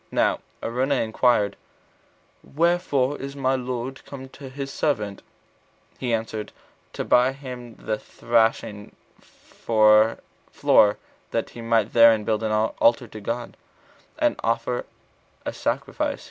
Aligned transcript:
Now 0.09 0.39
Araunah 0.63 0.95
inquired, 1.03 1.55
"Wherefore 2.43 3.19
is 3.21 3.35
my 3.35 3.53
lord 3.55 4.03
come 4.03 4.29
to 4.29 4.49
his 4.49 4.73
servant?" 4.73 5.21
He 5.99 6.11
answered, 6.11 6.51
to 6.93 7.05
buy 7.05 7.27
of 7.29 7.35
him 7.35 7.75
the 7.75 7.99
thrashing 7.99 8.95
floor, 9.63 10.97
that 11.29 11.51
he 11.51 11.61
might 11.61 11.93
therein 11.93 12.23
build 12.23 12.41
an 12.41 12.51
altar 12.51 13.07
to 13.09 13.21
God, 13.21 13.55
and 14.17 14.37
offer 14.43 14.87
a 15.45 15.53
sacrifice. 15.53 16.19